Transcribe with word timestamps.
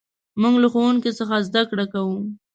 موږ 0.41 0.55
له 0.63 0.67
ښوونکي 0.73 1.11
څخه 1.19 1.35
زدهکړه 1.47 1.85
کوو. 1.93 2.17